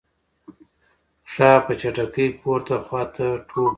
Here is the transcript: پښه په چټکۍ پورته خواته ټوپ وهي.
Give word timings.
پښه 1.23 1.49
په 1.65 1.71
چټکۍ 1.81 2.27
پورته 2.39 2.75
خواته 2.85 3.27
ټوپ 3.47 3.57
وهي. 3.63 3.69